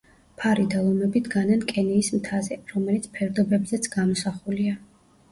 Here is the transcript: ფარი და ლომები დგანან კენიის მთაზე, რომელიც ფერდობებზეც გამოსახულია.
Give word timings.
ფარი 0.43 0.63
და 0.69 0.79
ლომები 0.85 1.19
დგანან 1.25 1.59
კენიის 1.71 2.09
მთაზე, 2.15 2.57
რომელიც 2.71 3.05
ფერდობებზეც 3.17 3.85
გამოსახულია. 3.97 4.73